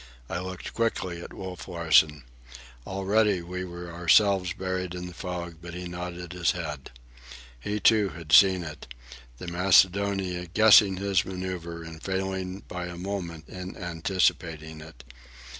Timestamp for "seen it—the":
8.33-9.47